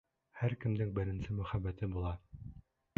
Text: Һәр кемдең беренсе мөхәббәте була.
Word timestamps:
Һәр 0.39 0.55
кемдең 0.63 0.95
беренсе 0.97 1.37
мөхәббәте 1.43 1.95
була. 1.95 2.19